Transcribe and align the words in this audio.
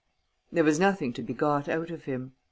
There 0.51 0.63
was 0.63 0.79
nothing 0.79 1.13
to 1.13 1.21
be 1.21 1.35
got 1.35 1.69
out 1.69 1.91
of 1.91 2.05
him. 2.05 2.33